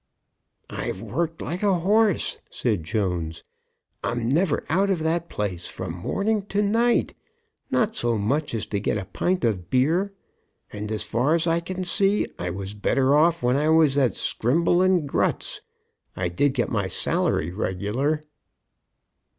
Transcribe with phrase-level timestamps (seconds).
[0.71, 3.43] "I've worked like a horse," said Jones.
[4.03, 7.13] "I'm never out of that place from morning to night,
[7.69, 10.15] not so much as to get a pint of beer.
[10.73, 14.15] And, as far as I can see, I was better off when I was at
[14.15, 15.61] Scrimble and Grutts.
[16.15, 18.23] I did get my salary regular."